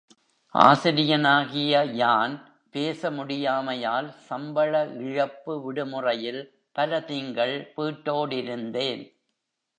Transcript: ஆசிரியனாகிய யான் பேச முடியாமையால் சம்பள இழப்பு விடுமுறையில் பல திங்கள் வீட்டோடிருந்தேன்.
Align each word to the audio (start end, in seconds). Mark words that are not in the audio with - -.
ஆசிரியனாகிய 0.55 1.83
யான் 1.93 2.33
பேச 2.69 3.11
முடியாமையால் 3.11 4.09
சம்பள 4.29 4.73
இழப்பு 5.01 5.55
விடுமுறையில் 5.63 6.41
பல 6.71 7.01
திங்கள் 7.01 7.55
வீட்டோடிருந்தேன். 7.77 9.03